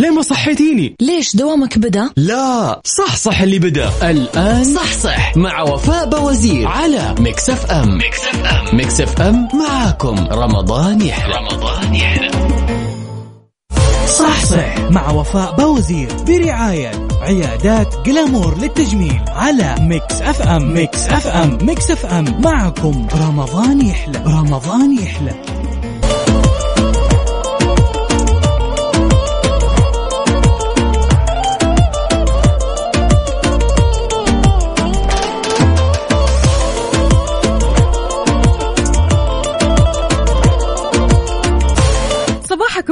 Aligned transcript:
ليه 0.00 0.10
ما 0.10 0.22
صحيتيني؟ 0.22 0.96
ليش 1.00 1.36
دوامك 1.36 1.78
بدأ؟ 1.78 2.10
لا 2.16 2.80
صح 2.84 3.16
صح 3.16 3.40
اللي 3.40 3.58
بدأ. 3.58 3.90
الآن 4.10 4.64
صح 4.64 4.92
صح. 4.92 5.36
مع 5.36 5.62
وفاء 5.62 6.08
بوزير 6.10 6.68
على 6.68 7.14
Mix 7.18 7.50
FM 7.50 7.98
Mix 7.98 8.18
FM 8.24 8.76
Mix 8.76 9.00
FM 9.00 9.48
معاكم. 9.54 10.26
رمضان 10.32 11.00
يحلى. 11.00 11.34
رمضان 11.34 11.94
يحلى. 11.94 12.30
صح 14.18 14.44
صح 14.44 14.78
مع 14.90 15.10
وفاء 15.10 15.56
بوزير 15.56 16.08
برعاية 16.28 17.08
عيادات 17.22 17.94
Glamour 18.06 18.58
للتجميل 18.58 19.20
على 19.28 19.74
Mix 19.80 20.20
FM 20.22 20.74
Mix 20.74 21.08
FM 21.08 21.58
Mix 21.62 21.90
FM 21.90 22.40
معكم. 22.44 23.06
رمضان 23.14 23.86
يحلى. 23.86 24.18
رمضان 24.26 24.98
يحلى. 24.98 25.34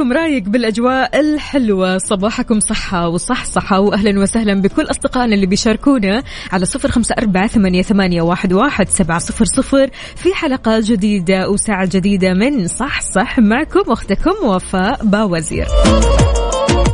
صباحكم 0.09 0.23
رايق 0.25 0.43
بالأجواء 0.43 1.19
الحلوة. 1.19 1.97
صباحكم 1.97 2.59
صحة 2.59 3.07
وصحصحة 3.07 3.79
وأهلا 3.79 4.19
وسهلا 4.19 4.61
بكل 4.61 4.83
أصدقائنا 4.83 5.35
اللي 5.35 5.45
بيشاركونا 5.45 6.23
على 6.51 6.65
صفر 6.65 6.91
خمسة 6.91 7.15
أربعة 7.19 7.47
ثمانية, 7.47 7.81
ثمانية 7.81 8.21
واحد, 8.21 8.53
واحد 8.53 8.89
سبعة 8.89 9.19
صفر 9.19 9.45
صفر 9.45 9.89
في 10.15 10.33
حلقة 10.33 10.79
جديدة 10.79 11.49
وساعة 11.49 11.89
جديدة 11.91 12.33
من 12.33 12.67
صح 12.67 13.01
صح 13.01 13.39
معكم 13.39 13.91
أختكم 13.91 14.47
وفاء 14.47 15.05
باوزير. 15.05 15.67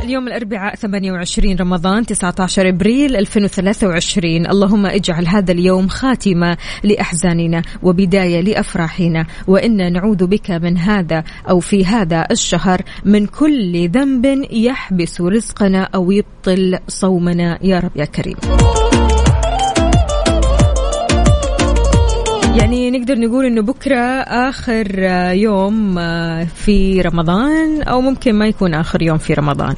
اليوم 0.06 0.28
الأربعاء 0.28 0.74
28 0.74 1.56
رمضان 1.56 2.06
19 2.06 2.68
أبريل 2.68 3.16
2023 3.16 4.46
اللهم 4.46 4.86
اجعل 4.86 5.28
هذا 5.28 5.52
اليوم 5.52 5.88
خاتمة 5.88 6.56
لأحزاننا 6.84 7.62
وبداية 7.82 8.40
لأفراحنا 8.40 9.26
وإنا 9.46 9.90
نعوذ 9.90 10.26
بك 10.26 10.50
من 10.50 10.78
هذا 10.78 11.24
أو 11.50 11.60
في 11.60 11.86
هذا 11.86 12.26
الشهر 12.30 12.82
من 13.04 13.26
كل 13.26 13.88
ذنب 13.88 14.46
يحبس 14.50 15.20
رزقنا 15.20 15.88
أو 15.94 16.10
يبطل 16.10 16.78
صومنا. 16.88 17.58
يا 17.62 17.78
رب 17.78 17.96
يا 17.96 18.04
كريم. 18.04 18.36
يعني 22.56 22.90
نقدر 22.90 23.18
نقول 23.18 23.46
إنه 23.46 23.62
بكرة 23.62 23.96
آخر 24.48 24.98
يوم 25.32 25.94
في 26.44 27.00
رمضان 27.00 27.82
أو 27.82 28.00
ممكن 28.00 28.34
ما 28.34 28.46
يكون 28.46 28.74
آخر 28.74 29.02
يوم 29.02 29.18
في 29.18 29.34
رمضان. 29.34 29.74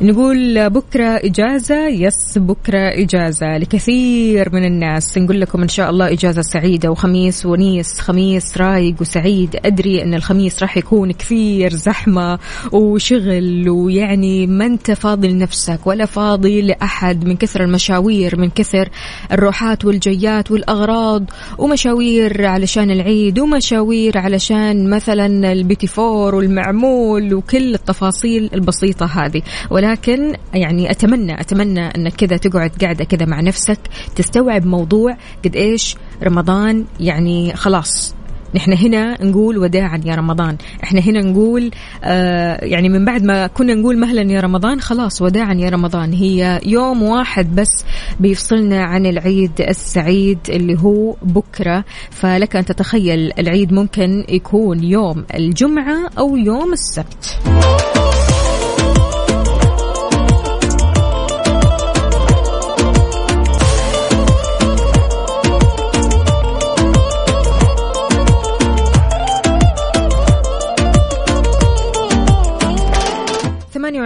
نقول 0.00 0.70
بكرة 0.70 1.04
إجازة 1.04 1.88
يس 1.88 2.38
بكرة 2.38 2.88
إجازة 3.02 3.58
لكثير 3.58 4.48
من 4.52 4.64
الناس. 4.64 5.18
نقول 5.18 5.40
لكم 5.40 5.62
إن 5.62 5.68
شاء 5.68 5.90
الله 5.90 6.12
إجازة 6.12 6.42
سعيدة 6.42 6.90
وخميس 6.90 7.46
ونيس 7.46 8.00
خميس 8.00 8.58
رايق 8.58 8.94
وسعيد. 9.00 9.56
أدري 9.64 10.02
إن 10.02 10.14
الخميس 10.14 10.62
راح 10.62 10.76
يكون 10.76 11.12
كثير 11.12 11.70
زحمة 11.74 12.38
وشغل 12.72 13.68
ويعني 13.68 14.46
ما 14.46 14.66
أنت 14.66 14.90
فاضي 14.90 15.28
لنفسك 15.28 15.86
ولا 15.86 16.04
فاضي 16.06 16.62
لأحد 16.62 17.24
من 17.24 17.36
كثر 17.36 17.64
المشاوير 17.64 18.40
من 18.40 18.50
كثر 18.50 18.88
الروحات 19.32 19.84
والجيات 19.84 20.50
والأغراض 20.50 21.24
ومشاوير 21.58 22.17
علشان 22.46 22.90
العيد 22.90 23.38
ومشاوير 23.38 24.18
علشان 24.18 24.90
مثلا 24.90 25.52
البيتي 25.52 25.86
فور 25.86 26.34
والمعمول 26.34 27.34
وكل 27.34 27.74
التفاصيل 27.74 28.50
البسيطة 28.54 29.06
هذه. 29.06 29.42
ولكن 29.70 30.34
يعني 30.54 30.90
أتمنى 30.90 31.40
أتمنى 31.40 31.86
أنك 31.86 32.12
كذا 32.12 32.36
تقعد 32.36 32.70
قاعدة 32.80 33.04
كذا 33.04 33.26
مع 33.26 33.40
نفسك 33.40 33.78
تستوعب 34.16 34.66
موضوع 34.66 35.16
قد 35.44 35.56
إيش 35.56 35.96
رمضان 36.22 36.84
يعني 37.00 37.56
خلاص 37.56 38.17
نحن 38.54 38.72
هنا 38.72 39.24
نقول 39.24 39.58
وداعا 39.58 40.00
يا 40.04 40.14
رمضان. 40.14 40.56
إحنا 40.84 41.00
هنا 41.00 41.20
نقول 41.20 41.70
آه 42.04 42.64
يعني 42.64 42.88
من 42.88 43.04
بعد 43.04 43.22
ما 43.22 43.46
كنا 43.46 43.74
نقول 43.74 43.98
مهلا 43.98 44.32
يا 44.32 44.40
رمضان 44.40 44.80
خلاص 44.80 45.22
وداعا 45.22 45.54
يا 45.54 45.68
رمضان. 45.68 46.12
هي 46.12 46.60
يوم 46.66 47.02
واحد 47.02 47.54
بس 47.54 47.84
بيفصلنا 48.20 48.82
عن 48.82 49.06
العيد 49.06 49.60
السعيد 49.60 50.38
اللي 50.48 50.78
هو 50.80 51.16
بكرة. 51.22 51.84
فلك 52.10 52.56
أن 52.56 52.64
تتخيل 52.64 53.32
العيد 53.38 53.72
ممكن 53.72 54.24
يكون 54.28 54.84
يوم 54.84 55.24
الجمعة 55.34 56.10
أو 56.18 56.36
يوم 56.36 56.72
السبت. 56.72 57.38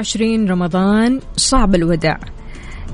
ثمانية 0.03 0.43
وعشرين 0.43 0.51
رمضان 0.51 1.21
صعب 1.37 1.75
الوداع. 1.75 2.21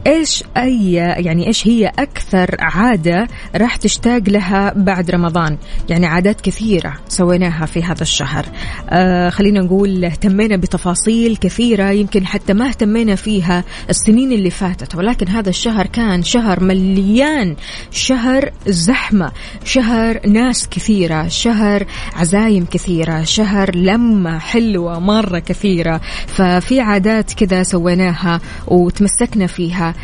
إيش 0.09 0.45
اي 0.57 0.93
يعني 0.93 1.47
إيش 1.47 1.69
هي 1.69 1.87
أكثر 1.99 2.57
عادة 2.59 3.29
راح 3.57 3.77
تشتاق 3.77 4.23
لها 4.29 4.73
بعد 4.77 5.11
رمضان؟ 5.11 5.57
يعني 5.89 6.07
عادات 6.07 6.41
كثيرة 6.41 6.95
سويناها 7.09 7.67
في 7.67 7.83
هذا 7.83 8.03
الشهر. 8.03 8.47
آه 8.91 9.31
خلينا 9.31 9.61
نقول 9.61 10.05
اهتمينا 10.05 10.57
بتفاصيل 10.57 11.37
كثيرة 11.37 11.91
يمكن 11.91 12.27
حتى 12.27 12.53
ما 12.53 12.69
اهتمينا 12.69 13.15
فيها 13.15 13.65
السنين 13.91 14.33
اللي 14.33 14.51
فاتت 14.51 14.95
ولكن 14.95 15.29
هذا 15.29 15.49
الشهر 15.49 15.87
كان 15.87 16.23
شهر 16.23 16.65
مليان 16.65 17.57
شهر 17.91 18.51
زحمة 18.67 19.33
شهر 19.65 20.21
ناس 20.27 20.69
كثيرة 20.69 21.29
شهر 21.29 21.87
عزايم 22.17 22.65
كثيرة 22.65 23.23
شهر 23.23 23.77
لمة 23.77 24.39
حلوة 24.39 24.99
مرة 24.99 25.39
كثيرة. 25.39 26.01
ففي 26.27 26.81
عادات 26.81 27.33
كذا 27.33 27.63
سويناها 27.63 28.41
وتمسكنا 28.67 29.47
فيها. 29.47 29.95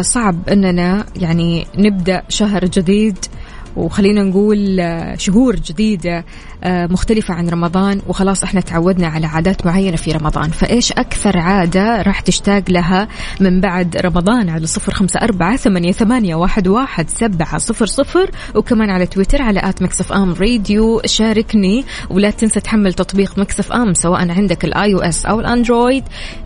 صعب 0.00 0.48
إننا 0.48 1.06
يعني 1.16 1.66
نبدأ 1.78 2.22
شهر 2.28 2.64
جديد 2.64 3.16
وخلينا 3.76 4.22
نقول 4.22 4.82
شهور 5.18 5.56
جديدة 5.56 6.24
مختلفة 6.64 7.34
عن 7.34 7.48
رمضان 7.48 8.00
وخلاص 8.06 8.42
إحنا 8.42 8.60
تعودنا 8.60 9.06
على 9.06 9.26
عادات 9.26 9.66
معينة 9.66 9.96
في 9.96 10.12
رمضان. 10.12 10.50
فإيش 10.50 10.92
أكثر 10.92 11.38
عادة 11.38 12.02
راح 12.02 12.20
تشتاق 12.20 12.62
لها 12.68 13.08
من 13.40 13.60
بعد 13.60 13.96
رمضان 13.96 14.48
على 14.48 14.66
صفر 14.66 14.94
خمسة 14.94 15.20
أربعة 15.20 15.56
ثمانية, 15.56 15.92
ثمانية 15.92 16.34
واحد, 16.34 16.68
واحد 16.68 17.10
سبعة 17.10 17.58
صفر 17.58 17.86
صفر؟ 17.86 18.30
وكمان 18.54 18.90
على 18.90 19.06
تويتر 19.06 19.42
على 19.42 19.60
آت 19.60 19.82
مكسف 19.82 20.12
أم 20.12 20.34
راديو 20.34 21.00
شاركني. 21.06 21.84
ولا 22.10 22.30
تنسى 22.30 22.60
تحمل 22.60 22.92
تطبيق 22.92 23.38
Mix 23.38 23.72
FM 23.72 23.94
سواء 23.94 24.30
عندك 24.30 24.64
ال 24.64 24.94
iOS 24.94 25.26
أو 25.26 25.40
ال 25.40 25.48
Android 25.48 26.04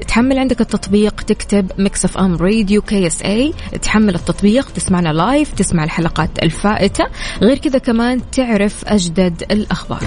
تحمل 0.09 0.39
عندك 0.39 0.61
التطبيق 0.61 1.21
تكتب 1.21 1.73
Mix 1.79 2.19
FM 2.19 2.37
Radio 2.37 2.83
KSA 2.83 3.55
تحمل 3.83 4.15
التطبيق 4.15 4.71
تسمعنا 4.71 5.09
live 5.09 5.53
تسمع 5.53 5.85
الحلقات 5.85 6.31
الفائتة. 6.43 7.05
غير 7.43 7.59
كذا 7.59 7.79
كمان 7.79 8.21
تعرف 8.33 8.85
أجدد 8.85 9.43
الأخبار. 9.51 10.00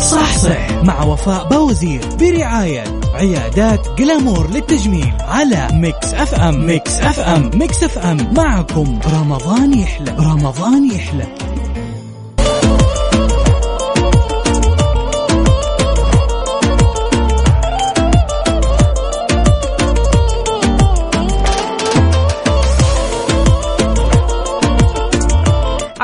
صح 0.00 0.36
صح. 0.38 0.70
مع 0.82 1.02
وفاء 1.04 1.48
بوزير 1.48 2.00
برعاية 2.20 2.84
عيادات 3.14 3.88
Glamour 3.98 4.50
للتجميل 4.50 5.12
على 5.20 5.68
Mix 5.72 6.14
FM. 6.14 6.66
Mix 6.66 7.00
FM. 7.00 7.50
Mix 7.54 7.84
FM. 7.84 8.34
معكم 8.36 8.98
رمضان 9.14 9.78
يحلى. 9.78 10.14
رمضان 10.18 10.90
يحلى. 10.92 11.26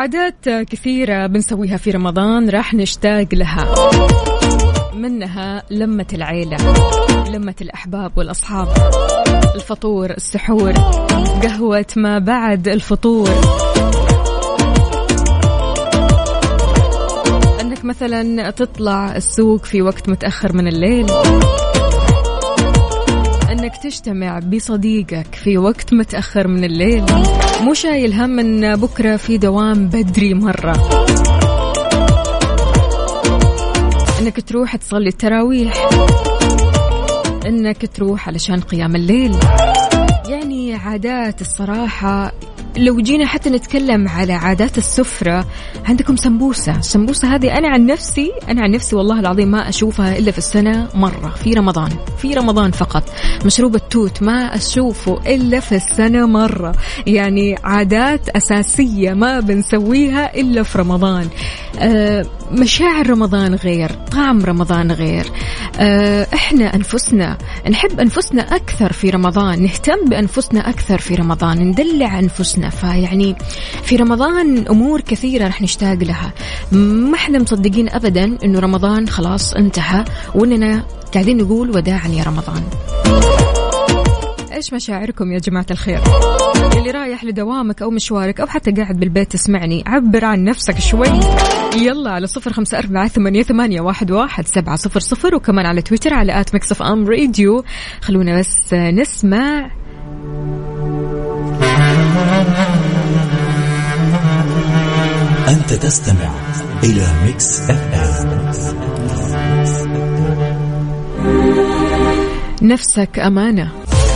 عادات 0.05 0.49
كثيرة 0.49 1.27
بنسويها 1.27 1.77
في 1.77 1.91
رمضان 1.91 2.51
راح 2.51 2.75
نشتاق 2.75 3.27
لها. 3.33 3.75
منها 4.95 5.63
لمة 5.71 6.07
العيلة 6.13 6.57
لمة 7.31 7.55
الأحباب 7.61 8.19
والأصحاب 8.19 8.69
الفطور 9.55 10.11
السحور 10.11 10.73
قهوة 11.43 11.87
ما 11.97 12.19
بعد 12.19 12.69
الفطور. 12.69 13.31
إنك 17.61 17.85
مثلا 17.85 18.51
تطلع 18.51 19.17
السوق 19.17 19.65
في 19.65 19.83
وقت 19.83 20.09
متأخر 20.09 20.53
من 20.53 20.69
الليل 20.69 21.07
إنك 23.65 23.77
تجتمع 23.77 24.39
بصديقك 24.39 25.35
في 25.35 25.59
وقت 25.59 25.95
متأخر 25.95 26.49
من 26.49 26.65
الليل. 26.65 27.05
مو 27.61 27.75
شايل 27.75 28.13
هم 28.13 28.39
إن 28.39 28.77
بكرة 28.77 29.17
في 29.17 29.39
دوام 29.39 29.87
بدري 29.89 30.35
مرة. 30.35 30.73
إنك 34.21 34.41
تروح 34.49 34.77
تصلي 34.77 35.09
التراويح. 35.09 35.89
إنك 37.47 37.87
تروح 37.95 38.29
علشان 38.29 38.61
قيام 38.61 38.97
الليل. 38.97 39.37
يعني 40.29 40.75
عادات 40.75 41.41
الصراحة 41.41 42.33
لو 42.77 42.97
جينا 42.97 43.27
حتى 43.27 43.51
نتكلم 43.51 44.09
على 44.09 44.33
عادات 44.33 44.79
السفرة 44.79 45.47
عندكم 45.85 46.17
سمبوسة. 46.17 46.79
السمبوسة 46.79 47.35
هذه 47.35 47.59
أنا 47.59 47.69
عن 47.69 47.87
نفسي 47.87 48.33
أنا 48.49 48.63
عن 48.63 48.71
نفسي 48.71 48.97
والله 48.97 49.21
العظيم 49.21 49.49
ما 49.49 49.69
أشوفها 49.69 50.19
إلا 50.19 50.31
في 50.31 50.39
السنة 50.39 50.89
مرة 50.95 51.35
في 51.45 51.53
رمضان 51.53 51.91
في 52.19 52.35
رمضان 52.35 52.71
فقط. 52.71 53.03
مشروب 53.45 53.75
التوت 53.75 54.23
ما 54.23 54.57
أشوفه 54.57 55.21
إلا 55.27 55.61
في 55.61 55.75
السنة 55.75 56.27
مرة. 56.27 56.75
يعني 57.07 57.57
عادات 57.65 58.29
أساسية 58.29 59.13
ما 59.13 59.41
بنسويها 59.41 60.35
إلا 60.35 60.63
في 60.63 60.79
رمضان. 60.79 61.29
أه 61.79 62.27
مشاعر 62.51 63.11
رمضان 63.11 63.55
غير 63.55 63.91
طعم 64.13 64.45
رمضان 64.45 64.93
غير. 64.93 65.27
أه 65.79 66.27
إحنا 66.35 66.75
أنفسنا 66.75 67.39
نحب 67.71 68.01
أنفسنا 68.01 68.57
أكثر 68.57 68.93
في 68.93 69.11
رمضان 69.11 69.63
نهتم 69.63 70.09
بأنفسنا 70.09 70.71
أكثر 70.71 70.99
في 70.99 71.15
رمضان 71.15 71.59
ندلع 71.59 72.19
أنفسنا. 72.19 72.64
فيعني 72.69 73.37
في 73.83 73.97
رمضان 73.97 74.67
أمور 74.69 75.01
كثيرة 75.01 75.49
رح 75.49 75.63
نشتاق 75.63 75.95
لها. 75.95 76.33
ما 76.73 77.15
إحنا 77.15 77.39
مصدقين 77.39 77.89
أبدا 77.89 78.39
أنه 78.45 78.61
رمضان 78.61 79.09
خلاص 79.09 79.55
انتهى 79.55 80.05
وأننا 80.35 80.83
قاعدين 81.15 81.37
نقول 81.37 81.71
وداعا 81.71 82.09
يا 82.09 82.23
رمضان. 82.25 82.63
إيش 84.53 84.73
مشاعركم 84.73 85.33
يا 85.33 85.39
جماعة 85.39 85.67
الخير؟ 85.71 86.01
اللي 86.77 86.91
رايح 86.91 87.25
لدوامك 87.25 87.83
أو 87.83 87.91
مشوارك 87.91 88.41
أو 88.41 88.47
حتى 88.47 88.71
قاعد 88.71 89.01
بالبيت 89.01 89.33
تسمعني 89.33 89.85
عبر 89.87 90.25
عن 90.25 90.45
نفسك 90.45 90.79
شوي. 90.79 91.21
يلا 91.77 92.11
على 92.11 92.27
صفر 92.27 92.53
خمسة 92.53 92.79
أربعة 92.79 93.09
ثمانية, 93.09 93.43
ثمانية 93.43 93.81
واحد, 93.81 94.11
واحد 94.11 94.47
سبعة 94.47 94.77
صفر 94.77 95.01
صفر 95.01 95.35
وكمان 95.35 95.67
على 95.67 95.83
تويتر 95.83 96.15
على 96.15 96.41
at 96.41 96.55
Mix 96.55 96.83
FM 96.83 97.09
Radio. 97.09 97.65
خلونا 98.01 98.39
بس 98.39 98.75
نسمع. 98.75 99.71
أنت 105.49 105.73
تستمع 105.73 106.31
إلى 106.85 107.07
Mix 107.25 107.61
FM. 107.71 108.53
نفسك 112.63 113.19
أمانة. 113.19 113.73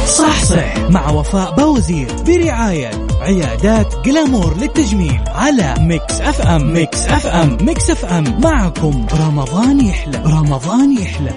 صح 0.06 0.44
صح. 0.44 0.78
مع 0.90 1.10
وفاء 1.10 1.54
بوزير 1.54 2.08
برعاية 2.26 2.90
عيادات 3.20 3.94
Glamour 4.04 4.56
للتجميل 4.56 5.20
على 5.28 5.74
Mix 5.78 6.20
FM. 6.20 6.72
Mix 6.72 7.06
FM. 7.06 7.56
Mix 7.60 7.90
FM. 7.90 8.40
معكم. 8.44 9.06
رمضان 9.12 9.84
يحلى. 9.86 10.22
رمضان 10.26 10.98
يحلى. 10.98 11.32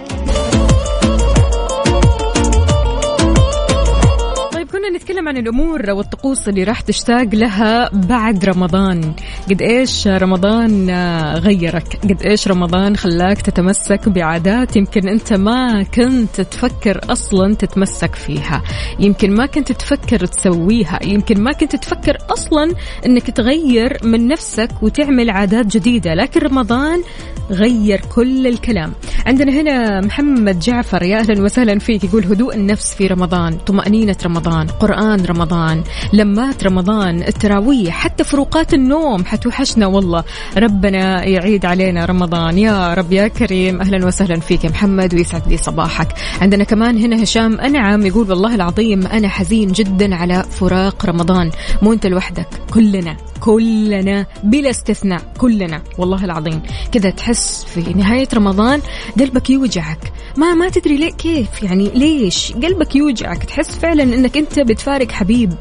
نتكلم 5.22 5.28
عن 5.28 5.38
الأمور 5.38 5.92
والطقوس 5.92 6.50
اللي 6.50 6.64
راح 6.64 6.82
تشتاق 6.82 7.36
لها 7.36 7.90
بعد 7.94 8.46
رمضان. 8.46 9.14
قد 9.50 9.62
إيش 9.62 10.08
رمضان 10.08 10.90
غيرك؟ 11.36 12.00
قد 12.04 12.22
إيش 12.24 12.48
رمضان 12.48 12.98
خلاك 12.98 13.42
تتمسك 13.42 14.10
بعادات 14.10 14.76
يمكن 14.76 15.08
أنت 15.08 15.34
ما 15.34 15.84
كنت 15.84 16.42
تفكر 16.42 17.02
أصلا 17.10 17.56
تتمسك 17.56 18.16
فيها. 18.16 18.64
يمكن 19.00 19.32
ما 19.32 19.46
كنت 19.46 19.72
تفكر 19.72 20.26
تسويها. 20.26 21.00
يمكن 21.04 21.42
ما 21.42 21.52
كنت 21.52 21.76
تفكر 21.76 22.18
أصلا 22.30 22.74
أنك 23.06 23.32
تغير 23.32 23.98
من 24.04 24.28
نفسك 24.28 24.70
وتعمل 24.82 25.30
عادات 25.30 25.66
جديدة. 25.66 26.14
لكن 26.14 26.40
رمضان 26.40 27.04
غير 27.52 28.02
كل 28.16 28.48
الكلام. 28.48 28.94
عندنا 29.26 29.52
هنا 29.62 30.02
محمد 30.02 30.60
جعفر 30.60 31.04
يا 31.04 31.20
أهلا 31.20 31.44
وسهلا 31.44 31.80
فيك 31.80 32.04
يقول 32.04 32.26
هدوء 32.26 32.56
النفس 32.56 32.94
في 32.96 33.08
رمضان 33.08 33.58
طمأنينة 33.58 34.16
رمضان 34.26 34.68
قرآن 34.68 35.26
رمضان 35.26 35.84
لمات 36.14 36.64
رمضان 36.64 37.24
التراويح 37.24 37.96
حتى 37.96 38.24
فروقات 38.24 38.74
النوم 38.74 39.26
حتوحشنا 39.26 39.88
والله. 39.88 40.24
ربنا 40.58 41.26
يعيد 41.26 41.66
علينا 41.66 42.06
رمضان. 42.06 42.58
يا 42.58 42.94
رب 42.94 43.12
يا 43.14 43.28
كريم. 43.28 43.82
أهلا 43.82 44.06
وسهلا 44.06 44.40
فيك 44.40 44.64
يا 44.64 44.70
محمد 44.70 45.14
ويسعد 45.14 45.48
لي 45.48 45.58
صباحك. 45.58 46.08
عندنا 46.42 46.64
كمان 46.64 46.98
هنا 46.98 47.24
هشام 47.24 47.60
أنعم 47.60 48.06
يقول 48.06 48.30
والله 48.30 48.56
العظيم 48.56 49.08
أنا 49.08 49.28
حزين 49.28 49.72
جدا 49.72 50.16
على 50.16 50.44
فراق 50.44 51.06
رمضان. 51.06 51.52
مو 51.82 51.94
أنت 51.94 52.06
لوحدك 52.06 52.48
كلنا 52.74 53.18
كلنا 53.40 54.26
بلا 54.44 54.70
استثناء 54.70 55.22
كلنا 55.38 55.82
والله 55.98 56.26
العظيم. 56.26 56.62
كذا 56.92 57.10
تحس 57.10 57.41
في 57.44 57.94
نهاية 57.94 58.28
رمضان 58.34 58.82
قلبك 59.20 59.50
يوجعك. 59.50 60.14
ما 60.38 60.54
ما 60.54 60.70
تدري 60.70 60.98
ليه 60.98 61.12
كيف 61.12 61.64
يعني 61.64 61.90
ليش 61.96 62.54
قلبك 62.54 62.96
يوجعك؟ 62.96 63.44
تحس 63.44 63.76
فعلا 63.78 64.04
إنك 64.04 64.38
أنت 64.38 64.60
بتفارق 64.60 65.12
حبيب 65.12 65.54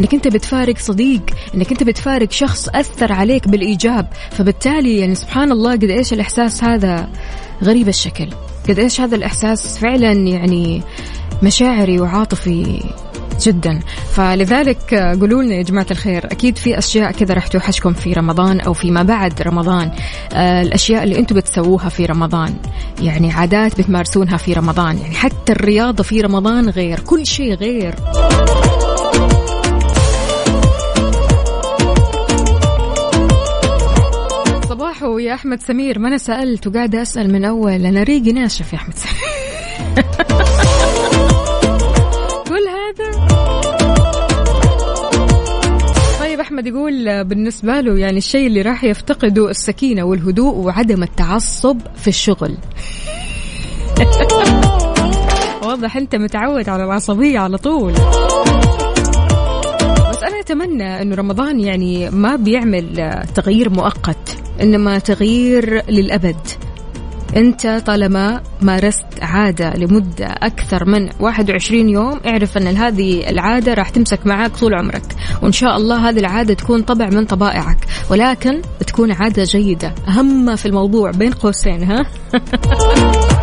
إنك 0.00 0.14
أنت 0.14 0.28
بتفارق 0.28 0.78
صديق 0.78 1.22
إنك 1.54 1.70
أنت 1.70 1.82
بتفارق 1.82 2.32
شخص 2.32 2.68
أثر 2.68 3.12
عليك 3.12 3.48
بالإيجاب. 3.48 4.06
فبالتالي 4.30 4.98
يعني 4.98 5.14
سبحان 5.14 5.52
الله 5.52 5.72
قد 5.72 5.84
إيش 5.84 6.12
الإحساس 6.12 6.64
هذا 6.64 7.08
غريب 7.64 7.88
الشكل. 7.88 8.28
قد 8.68 8.78
إيش 8.78 9.00
هذا 9.00 9.16
الإحساس 9.16 9.78
فعلا 9.78 10.12
يعني 10.12 10.82
مشاعري 11.42 12.00
وعاطفي 12.00 12.82
جدا. 13.42 13.80
فلذلك 14.12 14.94
قولوا 14.94 15.42
لنا 15.42 15.54
يا 15.54 15.62
جماعة 15.62 15.86
الخير 15.90 16.26
أكيد 16.26 16.58
في 16.58 16.78
أشياء 16.78 17.12
كذا 17.12 17.34
راح 17.34 17.46
توحشكم 17.46 17.92
في 17.92 18.12
رمضان 18.12 18.60
أو 18.60 18.72
فيما 18.72 19.02
بعد 19.02 19.42
رمضان. 19.42 19.90
آه 20.32 20.62
الأشياء 20.62 21.04
اللي 21.04 21.18
أنتم 21.18 21.36
بتسووها 21.36 21.88
في 21.88 22.06
رمضان 22.06 22.54
يعني 23.00 23.32
عادات 23.32 23.80
بتمارسونها 23.80 24.36
في 24.36 24.52
رمضان 24.52 24.98
يعني 24.98 25.14
حتى 25.14 25.52
الرياضة 25.52 26.02
في 26.02 26.20
رمضان 26.20 26.68
غير 26.68 27.00
كل 27.00 27.26
شيء 27.26 27.54
غير. 27.54 27.94
صباحو 34.68 35.18
يا 35.18 35.34
أحمد 35.34 35.60
سمير 35.60 35.98
ما 35.98 36.08
أنا 36.08 36.18
سألت 36.18 36.66
وقاعدة 36.66 37.02
أسأل 37.02 37.32
من 37.32 37.44
أول 37.44 37.86
أنا 37.86 38.02
ريقي 38.02 38.32
ناشف 38.32 38.72
يا 38.72 38.78
أحمد 38.78 38.94
سمير. 38.94 39.18
احمد 46.58 46.66
يقول 46.66 47.24
بالنسبة 47.24 47.80
له 47.80 47.98
يعني 47.98 48.18
الشيء 48.18 48.46
اللي 48.46 48.62
راح 48.62 48.84
يفتقده 48.84 49.50
السكينة 49.50 50.04
والهدوء 50.04 50.54
وعدم 50.54 51.02
التعصب 51.02 51.78
في 51.96 52.08
الشغل. 52.08 52.56
واضح 55.64 55.96
أنت 55.96 56.16
متعود 56.16 56.68
على 56.68 56.84
العصبية 56.84 57.38
على 57.38 57.58
طول. 57.58 57.92
بس 60.10 60.22
أنا 60.22 60.40
أتمنى 60.40 61.02
إنه 61.02 61.14
رمضان 61.14 61.60
يعني 61.60 62.10
ما 62.10 62.36
بيعمل 62.36 63.24
تغيير 63.34 63.70
مؤقت 63.70 64.36
إنما 64.60 64.98
تغيير 64.98 65.90
للأبد. 65.90 66.67
أنت 67.36 67.82
طالما 67.86 68.42
مارست 68.62 69.06
عادة 69.22 69.70
لمدة 69.70 70.26
أكثر 70.26 70.84
من 70.84 71.08
21 71.20 71.88
يوم 71.88 72.20
اعرف 72.26 72.56
أن 72.56 72.66
هذه 72.66 73.30
العادة 73.30 73.74
راح 73.74 73.88
تمسك 73.88 74.26
معك 74.26 74.56
طول 74.56 74.74
عمرك 74.74 75.02
وإن 75.42 75.52
شاء 75.52 75.76
الله 75.76 76.08
هذه 76.08 76.18
العادة 76.18 76.54
تكون 76.54 76.82
طبع 76.82 77.08
من 77.08 77.24
طبائعك 77.24 77.78
ولكن 78.10 78.62
تكون 78.86 79.12
عادة 79.12 79.44
جيدة 79.44 79.94
أهم 80.08 80.44
ما 80.44 80.56
في 80.56 80.66
الموضوع 80.66 81.10
بين 81.10 81.32
قوسين 81.32 81.82
ها؟ 81.82 82.06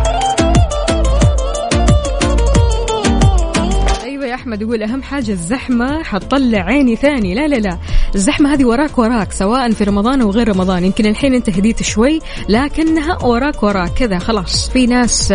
أحمد 4.46 4.62
يقول 4.62 4.82
أهم 4.82 5.02
حاجة 5.02 5.30
الزحمة 5.30 6.02
حتطلع 6.02 6.58
عيني 6.58 6.96
ثاني 6.96 7.34
لا 7.34 7.48
لا 7.48 7.56
لا. 7.56 7.78
الزحمة 8.16 8.52
هذه 8.52 8.64
وراك 8.64 8.98
وراك 8.98 9.32
سواء 9.32 9.70
في 9.70 9.84
رمضان 9.84 10.20
أو 10.20 10.30
غير 10.30 10.48
رمضان. 10.48 10.84
يمكن 10.84 11.06
الحين 11.06 11.34
أنت 11.34 11.50
هديت 11.50 11.82
شوي 11.82 12.20
لكنها 12.48 13.24
وراك 13.24 13.62
وراك 13.62 13.92
كذا 13.92 14.18
خلاص. 14.18 14.70
في 14.70 14.86
ناس 14.86 15.34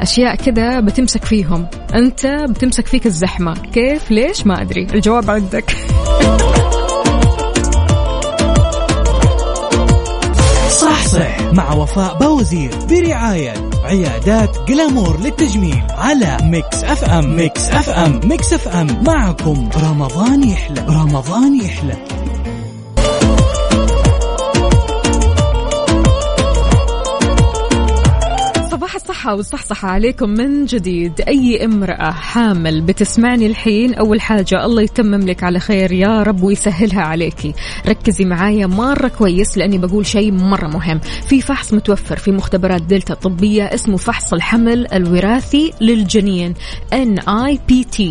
أشياء 0.00 0.36
كذا 0.36 0.80
بتمسك 0.80 1.24
فيهم. 1.24 1.66
أنت 1.94 2.26
بتمسك 2.26 2.86
فيك 2.86 3.06
الزحمة. 3.06 3.54
كيف؟ 3.54 4.10
ليش؟ 4.10 4.46
ما 4.46 4.62
أدري. 4.62 4.86
الجواب 4.94 5.30
عندك. 5.30 5.76
صح 10.70 11.06
صح 11.06 11.52
مع 11.52 11.72
وفاء 11.72 12.18
بوزير 12.18 12.70
برعاية 12.90 13.54
عيادات 13.88 14.58
Glamour 14.68 15.20
للتجميل 15.20 15.82
على 15.90 16.36
Mix 16.42 16.84
FM. 16.84 17.36
Mix 17.36 17.70
FM. 17.70 18.20
Mix 18.24 18.52
FM. 18.52 19.04
معكم 19.06 19.68
رمضان 19.76 20.48
يحلى. 20.48 20.80
رمضان 20.88 21.60
يحلى. 21.60 21.96
صباح 28.78 28.94
الصحة 28.94 29.34
والصحصحة 29.34 29.88
عليكم 29.88 30.30
من 30.30 30.64
جديد. 30.64 31.20
أي 31.20 31.64
امرأة 31.64 32.10
حامل 32.10 32.80
بتسمعني 32.80 33.46
الحين؟ 33.46 33.94
أول 33.94 34.20
حاجة 34.20 34.64
الله 34.64 34.82
يتمم 34.82 35.20
لك 35.20 35.42
على 35.42 35.60
خير 35.60 35.92
يا 35.92 36.22
رب 36.22 36.42
ويسهلها 36.42 37.02
عليكي. 37.02 37.54
ركزي 37.86 38.24
معايا 38.24 38.66
مرة 38.66 39.08
كويس 39.08 39.58
لأني 39.58 39.78
بقول 39.78 40.06
شيء 40.06 40.32
مرة 40.32 40.66
مهم. 40.66 41.00
في 41.28 41.40
فحص 41.40 41.72
متوفر 41.72 42.16
في 42.16 42.30
مختبرات 42.30 42.82
دلتا 42.82 43.14
الطبية 43.14 43.64
اسمه 43.64 43.96
فحص 43.96 44.32
الحمل 44.32 44.92
الوراثي 44.92 45.72
للجنين 45.80 46.54
NIPT 46.94 48.02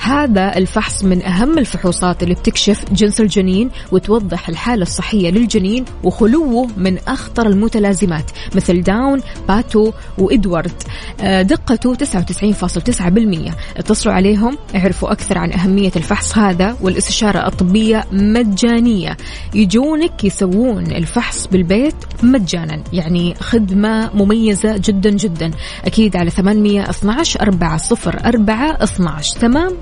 هذا 0.00 0.56
الفحص 0.56 1.04
من 1.04 1.22
أهم 1.22 1.58
الفحوصات 1.58 2.22
اللي 2.22 2.34
بتكشف 2.34 2.84
جنس 2.92 3.20
الجنين 3.20 3.70
وتوضح 3.92 4.48
الحالة 4.48 4.82
الصحية 4.82 5.30
للجنين 5.30 5.84
وخلوه 6.04 6.68
من 6.76 6.98
أخطر 6.98 7.46
المتلازمات 7.46 8.30
مثل 8.54 8.82
داون 8.82 9.20
باتو 9.48 9.92
وإدوارد. 10.18 10.82
آه، 11.20 11.42
دقته 11.42 11.94
99.9% 11.94 13.54
اتصلوا 13.76 14.14
عليهم 14.14 14.58
اعرفوا 14.74 15.12
أكثر 15.12 15.38
عن 15.38 15.52
أهمية 15.52 15.92
الفحص 15.96 16.38
هذا 16.38 16.76
والإستشارة 16.80 17.46
الطبية 17.46 18.04
مجانية. 18.12 19.16
يجونك 19.54 20.24
يسوون 20.24 20.86
الفحص 20.86 21.46
بالبيت 21.46 21.94
مجانا 22.22 22.82
يعني 22.92 23.34
خدمة 23.34 24.10
مميزة 24.14 24.76
جدا 24.76 25.10
جدا. 25.10 25.50
أكيد 25.84 26.16
على 26.16 26.30
812 26.30 27.42
404 27.42 28.76
12 28.82 29.40
تمام؟ 29.40 29.72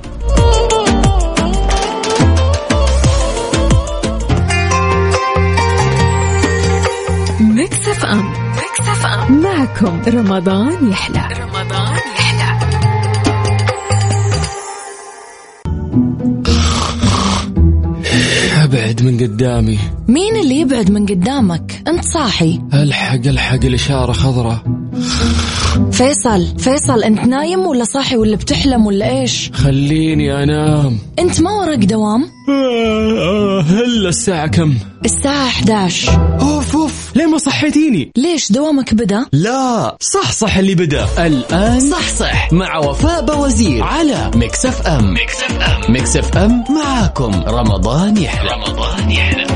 ام 9.64 9.71
معكم 9.71 10.18
رمضان 10.18 10.90
يحلى. 10.90 11.28
رمضان 11.40 11.97
يحلى 12.18 12.59
أبعد 18.64 19.02
من 19.02 19.18
قدامي. 19.18 19.78
مين 20.09 20.37
اللي 20.37 20.61
يبعد 20.61 20.90
من 20.90 21.06
قدامك؟ 21.06 21.83
أنت 21.88 22.04
صاحي. 22.04 22.61
ألحق 22.75 23.26
ألحق 23.26 23.64
الإشارة 23.64 24.12
خضراء. 24.12 24.59
فيصل 25.92 26.59
فيصل 26.59 27.02
أنت 27.02 27.21
نايم 27.21 27.61
ولا 27.61 27.85
صاحي 27.85 28.16
ولا 28.16 28.37
بتحلم 28.37 28.87
ولا 28.87 29.21
إيش؟ 29.21 29.50
خليني 29.54 30.42
أنام. 30.42 30.99
أنت 31.18 31.40
ما 31.40 31.50
وراك 31.50 31.78
دوام؟ 31.78 32.23
آه، 32.49 33.18
آه، 33.18 33.61
هلا 33.62 34.09
الساعة 34.09 34.47
كم؟ 34.47 34.75
الساعة 35.04 35.47
11 35.47 36.11
اوف 36.40 36.54
اوف 36.54 36.54
ليه 37.14 37.26
ما 37.26 37.38
صحيتيني؟ 37.38 38.12
ليش 38.16 38.52
دوامك 38.52 38.94
بدأ؟ 38.94 39.26
لا 39.33 39.97
صح 40.00 40.33
صح 40.33 40.56
اللي 40.56 40.75
بدأ. 40.75 41.26
الآن 41.26 41.80
صح 41.90 42.09
صح. 42.09 42.52
مع 42.52 42.78
وفاء 42.78 43.25
بوزير 43.25 43.83
على 43.85 44.30
Mix 44.35 44.67
FM 44.67 45.14
Mix 45.14 45.43
FM 45.43 45.93
Mix 45.93 46.17
FM 46.17 46.64
معاكم. 46.71 47.42
رمضان 47.47 48.16
يحلى. 48.16 48.50
رمضان 48.50 49.11
يحلى. 49.11 49.47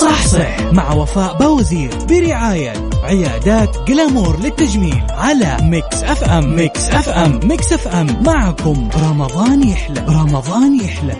صح 0.00 0.26
صح. 0.26 0.60
مع 0.72 0.92
وفاء 0.92 1.36
بوزير 1.38 1.90
برعاية 2.08 2.72
عيادات 3.04 3.76
Glamour 3.88 4.40
للتجميل 4.40 5.02
على 5.10 5.56
Mix 5.62 6.02
FM 6.02 6.56
Mix 6.56 6.88
FM 6.88 7.40
Mix 7.44 7.72
FM 7.72 8.22
معكم. 8.26 8.88
رمضان 8.96 9.68
يحلى. 9.68 10.00
رمضان 10.08 10.80
يحلى. 10.80 11.16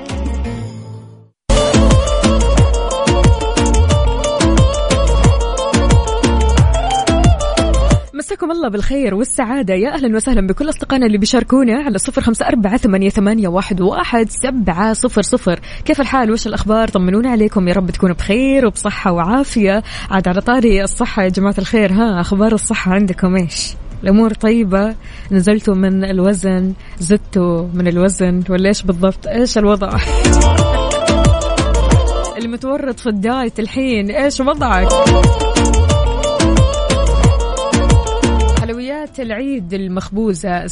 مساكم 8.40 8.56
الله 8.56 8.68
بالخير 8.68 9.14
والسعادة. 9.14 9.74
يا 9.74 9.94
أهلا 9.94 10.16
وسهلا 10.16 10.46
بكل 10.46 10.68
أصدقائنا 10.68 11.06
اللي 11.06 11.18
بيشاركونا 11.18 11.82
على 11.82 11.98
صفر 11.98 12.22
خمسة 12.22 12.46
أربعة 12.46 12.76
ثمانية, 12.76 13.48
واحد, 13.48 14.28
سبعة 14.28 14.92
صفر 14.92 15.22
صفر. 15.22 15.60
كيف 15.84 16.00
الحال؟ 16.00 16.30
وش 16.30 16.46
الأخبار؟ 16.46 16.88
طمنونا 16.88 17.30
عليكم. 17.30 17.68
يا 17.68 17.74
رب 17.74 17.90
تكونوا 17.90 18.14
بخير 18.14 18.66
وبصحة 18.66 19.12
وعافية. 19.12 19.82
عاد 20.10 20.28
على 20.28 20.40
طاري 20.40 20.84
الصحة 20.84 21.22
يا 21.22 21.28
جماعة 21.28 21.54
الخير. 21.58 21.92
ها 21.92 22.20
أخبار 22.20 22.52
الصحة 22.52 22.92
عندكم 22.92 23.36
إيش؟ 23.36 23.74
الأمور 24.02 24.34
طيبة؟ 24.34 24.94
نزلتوا 25.32 25.74
من 25.74 26.04
الوزن؟ 26.04 26.72
زدتوا 26.98 27.68
من 27.74 27.88
الوزن؟ 27.88 28.42
ولا 28.50 28.68
إيش 28.68 28.82
بالضبط؟ 28.82 29.26
إيش 29.26 29.58
الوضع؟ 29.58 29.90
المتورط 32.42 33.00
في 33.00 33.06
الدايت 33.06 33.60
الحين. 33.60 34.10
إيش 34.10 34.40
وضعك؟ 34.40 34.88
حلويات 39.00 39.20
العيد 39.20 39.74
المخبوزة 39.74 40.64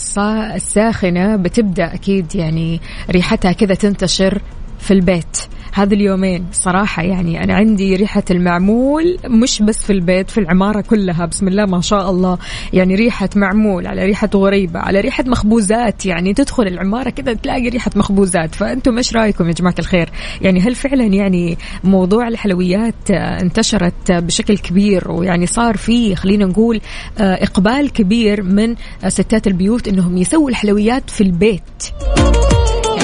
الساخنة 0.54 1.36
بتبدأ 1.36 1.94
أكيد 1.94 2.34
يعني 2.34 2.80
ريحتها 3.10 3.52
كذا 3.52 3.74
تنتشر 3.74 4.42
في 4.78 4.90
البيت. 4.90 5.36
هذه 5.72 5.94
اليومين 5.94 6.46
صراحة 6.52 7.02
يعني 7.02 7.44
أنا 7.44 7.54
عندي 7.54 7.96
ريحة 7.96 8.22
المعمول 8.30 9.18
مش 9.24 9.62
بس 9.62 9.82
في 9.82 9.92
البيت 9.92 10.30
في 10.30 10.38
العمارة 10.38 10.80
كلها 10.80 11.26
بسم 11.26 11.48
الله 11.48 11.66
ما 11.66 11.80
شاء 11.80 12.10
الله. 12.10 12.38
يعني 12.72 12.94
ريحة 12.94 13.28
معمول 13.36 13.86
على 13.86 14.04
ريحة 14.04 14.30
غريبة 14.34 14.80
على 14.80 15.00
ريحة 15.00 15.24
مخبوزات. 15.26 16.06
يعني 16.06 16.34
تدخل 16.34 16.62
العمارة 16.62 17.10
كذا 17.10 17.32
تلاقي 17.32 17.68
ريحة 17.68 17.90
مخبوزات. 17.96 18.54
فأنتم 18.54 18.96
إيش 18.96 19.16
رأيكم 19.16 19.48
يا 19.48 19.52
جماعة 19.52 19.74
الخير؟ 19.78 20.10
يعني 20.42 20.60
هل 20.60 20.74
فعلا 20.74 21.04
يعني 21.04 21.58
موضوع 21.84 22.28
الحلويات 22.28 23.10
انتشرت 23.10 24.12
بشكل 24.12 24.58
كبير؟ 24.58 25.10
ويعني 25.10 25.46
صار 25.46 25.76
في 25.76 26.16
خلينا 26.16 26.46
نقول 26.46 26.80
إقبال 27.18 27.92
كبير 27.92 28.42
من 28.42 28.74
ستات 29.08 29.46
البيوت 29.46 29.88
إنهم 29.88 30.16
يسووا 30.16 30.50
الحلويات 30.50 31.10
في 31.10 31.20
البيت. 31.20 31.62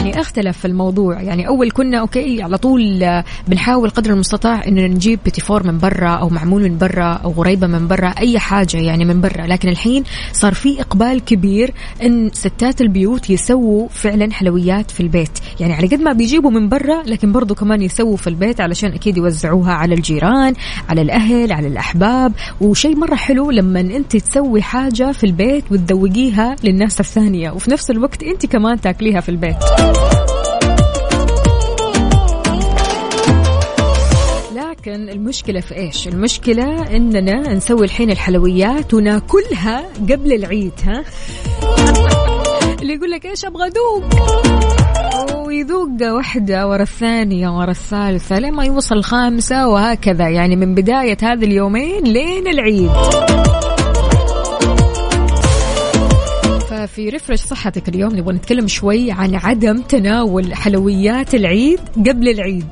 يعني 0.09 0.21
اختلف 0.21 0.67
الموضوع. 0.67 1.23
يعني 1.23 1.49
أول 1.49 1.71
كنا 1.71 1.99
okay 1.99 2.43
على 2.43 2.59
طول 2.59 3.03
آه، 3.03 3.25
بنحاول 3.49 3.91
قدر 3.91 4.11
المستطاع 4.11 4.65
ان 4.69 4.75
نجيب 4.75 5.19
بيتي 5.25 5.41
فور 5.41 5.67
من 5.67 5.79
برا 5.79 6.09
أو 6.09 6.29
معمول 6.29 6.63
من 6.63 6.79
برا 6.79 7.13
أو 7.25 7.31
غريبة 7.31 7.67
من 7.67 7.89
برا 7.89 8.09
أي 8.09 8.39
حاجة 8.39 8.77
يعني 8.77 9.05
من 9.05 9.21
برا. 9.21 9.47
لكن 9.47 9.69
الحين 9.69 10.05
صار 10.33 10.55
في 10.55 10.81
إقبال 10.81 11.25
كبير 11.25 11.75
إن 12.03 12.31
ستات 12.33 12.81
البيوت 12.81 13.31
يسووا 13.31 13.89
فعلا 13.89 14.33
حلويات 14.33 14.91
في 14.91 15.01
البيت. 15.01 15.39
يعني 15.61 15.73
على 15.73 15.87
قد 15.87 16.01
ما 16.01 16.13
بيجيبوا 16.13 16.51
من 16.51 16.69
برا 16.69 17.03
لكن 17.03 17.33
برضو 17.33 17.55
كمان 17.55 17.83
يسووا 17.83 18.17
في 18.17 18.27
البيت 18.27 18.61
علشان 18.61 18.93
أكيد 18.93 19.17
يوزعوها 19.17 19.73
على 19.73 19.95
الجيران 19.95 20.55
على 20.89 21.03
الأهل 21.03 21.53
على 21.53 21.69
الأحباب. 21.69 22.33
وشيء 22.61 22.97
مرة 22.97 23.15
حلو 23.15 23.51
لما 23.51 23.81
أنت 23.81 24.17
تسوي 24.17 24.63
حاجة 24.63 25.13
في 25.13 25.25
البيت 25.25 25.65
وتذوقيها 25.71 26.57
للناس 26.65 27.01
الثانية 27.01 27.51
وفي 27.51 27.71
نفس 27.71 27.91
الوقت 27.91 28.23
أنت 28.23 28.47
كمان 28.47 28.81
تاكليها 28.81 29.21
في 29.21 29.29
البيت. 29.29 29.57
لكن 34.85 35.09
المشكلة 35.09 35.61
في 35.61 35.77
إيش؟ 35.77 36.09
المشكلة 36.09 36.97
إننا 36.97 37.55
نسوي 37.55 37.85
الحين 37.85 38.11
الحلويات 38.11 38.95
وناكلها 38.95 39.85
قبل 40.11 40.33
العيد 40.33 40.73
ها؟ 40.85 41.05
اللي 42.83 42.95
يقول 42.95 43.11
لك 43.11 43.27
إيش 43.27 43.45
أبغى 43.45 43.69
ذوق 43.69 44.05
ويذوق 45.47 45.89
واحدة 46.03 46.69
ورا 46.69 46.83
الثانية 46.83 47.49
ورا 47.49 47.71
الثالثة 47.71 48.39
لين 48.39 48.53
ما 48.53 48.65
يوصل 48.65 48.95
الخامسة 48.95 49.69
وهكذا 49.69 50.29
يعني 50.29 50.57
من 50.57 50.75
بداية 50.75 51.17
هذه 51.23 51.45
اليومين 51.45 52.05
لين 52.05 52.49
العيد 52.49 52.91
ففي 56.71 57.09
ريفرش 57.09 57.41
صحتك 57.41 57.89
اليوم 57.89 58.17
نبغى 58.17 58.35
نتكلم 58.35 58.69
شوي 58.69 59.11
عن 59.11 59.35
عدم 59.35 59.83
تناول 59.83 60.55
حلويات 60.55 61.35
العيد 61.35 61.81
قبل 61.97 62.29
العيد 62.29 62.67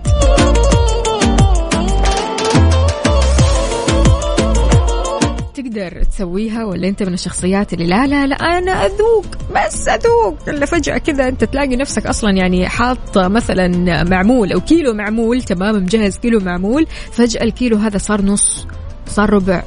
تقدر 5.72 6.02
تسويها 6.02 6.64
ولا 6.64 6.88
أنت 6.88 7.02
من 7.02 7.14
الشخصيات 7.14 7.72
اللي 7.72 7.86
لا 7.86 8.06
لا 8.06 8.26
لا 8.26 8.36
أنا 8.36 8.86
أذوق 8.86 9.26
بس 9.54 9.88
أذوق. 9.88 10.48
إلا 10.48 10.66
فجأة 10.66 10.98
كذا 10.98 11.28
أنت 11.28 11.44
تلاقي 11.44 11.76
نفسك 11.76 12.06
أصلا 12.06 12.30
يعني 12.30 12.68
حاط 12.68 13.18
مثلا 13.18 13.68
معمول 14.04 14.52
أو 14.52 14.60
كيلو 14.60 14.94
معمول 14.94 15.42
تمام 15.42 15.74
مجهز 15.74 16.18
كيلو 16.18 16.40
معمول 16.40 16.86
فجأة 17.12 17.42
الكيلو 17.42 17.76
هذا 17.76 17.98
صار 17.98 18.22
نص 18.22 18.66
صار 19.06 19.30
ربع. 19.30 19.62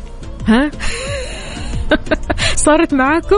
ها؟ 0.48 0.72
صارت 2.66 2.94
معاكم؟ 2.94 3.38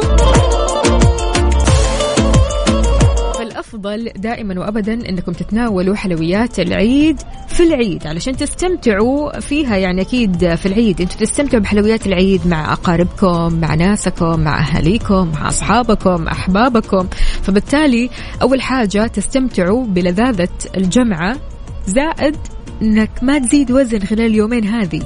فالافضل 3.57 4.11
دائما 4.15 4.59
وابدا 4.59 4.93
إنكم 4.93 5.31
تتناولوا 5.31 5.95
حلويات 5.95 6.59
العيد 6.59 7.21
في 7.47 7.63
العيد 7.63 8.07
علشان 8.07 8.37
تستمتعوا 8.37 9.39
فيها. 9.39 9.77
يعني 9.77 10.01
أكيد 10.01 10.55
في 10.55 10.65
العيد 10.65 11.01
أنتم 11.01 11.17
تستمتعوا 11.17 11.63
بحلويات 11.63 12.07
العيد 12.07 12.47
مع 12.47 12.73
أقاربكم 12.73 13.59
مع 13.59 13.75
ناسكم 13.75 14.39
مع 14.39 14.59
أهاليكم 14.59 15.31
مع 15.31 15.47
أصحابكم 15.47 16.27
أحبابكم. 16.27 17.07
فبالتالي 17.43 18.09
أول 18.41 18.61
حاجة 18.61 19.07
تستمتعوا 19.07 19.85
بلذاذة 19.85 20.49
الجمعة 20.77 21.37
زائد 21.85 22.35
إنك 22.81 23.11
ما 23.21 23.39
تزيد 23.39 23.71
وزن 23.71 23.99
خلال 23.99 24.25
اليومين 24.25 24.63
هذه. 24.63 25.01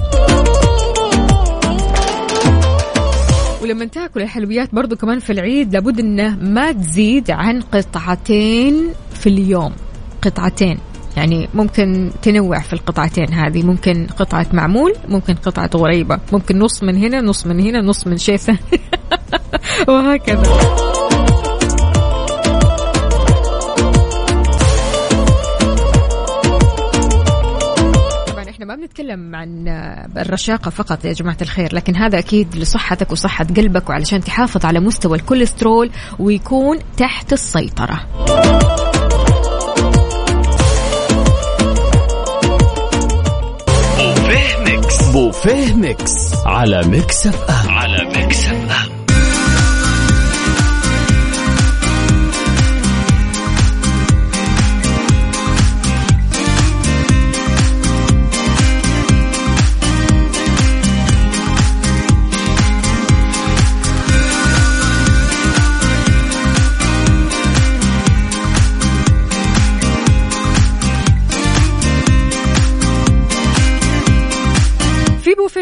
ولما 3.62 3.84
تاكل 3.84 4.22
الحلويات 4.22 4.74
برضو 4.74 4.96
كمان 4.96 5.18
في 5.18 5.32
العيد 5.32 5.72
لابد 5.72 6.00
إنه 6.00 6.36
ما 6.36 6.72
تزيد 6.72 7.30
عن 7.30 7.60
قطعتين 7.60 8.92
في 9.14 9.26
اليوم. 9.26 9.72
قطعتين. 10.22 10.78
يعني 11.16 11.48
ممكن 11.54 12.10
تنوع 12.22 12.60
في 12.60 12.72
القطعتين 12.72 13.32
هذه. 13.32 13.62
ممكن 13.62 14.06
قطعة 14.06 14.46
معمول 14.52 14.94
ممكن 15.08 15.34
قطعة 15.34 15.70
غريبة. 15.74 16.18
ممكن 16.32 16.58
نص 16.58 16.82
من 16.82 16.96
هنا 16.96 17.20
نص 17.20 17.46
من 17.46 17.60
هنا 17.60 17.80
نص 17.80 18.06
من 18.06 18.18
شيء 18.18 18.36
ثاني. 18.36 18.58
وهكذا. 19.88 21.01
إحنا 28.62 28.74
ما 28.74 28.80
بنتكلم 28.80 29.36
عن 29.36 29.68
الرشاقة 30.16 30.70
فقط 30.70 31.04
يا 31.04 31.12
جماعة 31.12 31.36
الخير 31.42 31.74
لكن 31.74 31.96
هذا 31.96 32.18
أكيد 32.18 32.56
لصحتك 32.56 33.12
وصحة 33.12 33.44
قلبك 33.44 33.90
وعلشان 33.90 34.20
تحافظ 34.20 34.66
على 34.66 34.80
مستوى 34.80 35.18
الكوليسترول 35.18 35.90
ويكون 36.18 36.78
تحت 36.96 37.32
السيطرة. 37.32 38.00
بوفيه 43.98 44.64
Mix. 44.64 45.08
بوفيه 45.08 45.74
Mix. 45.74 46.34
على 46.46 46.82
Mix 46.86 47.26
FM. 47.26 47.70
على 47.70 48.04
Mix 48.04 48.46
FM. 48.46 48.91